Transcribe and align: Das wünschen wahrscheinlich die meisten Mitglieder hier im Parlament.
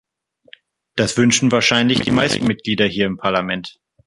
Das 0.95 1.15
wünschen 1.15 1.51
wahrscheinlich 1.51 1.99
die 2.01 2.09
meisten 2.09 2.47
Mitglieder 2.47 2.87
hier 2.87 3.05
im 3.05 3.17
Parlament. 3.17 3.79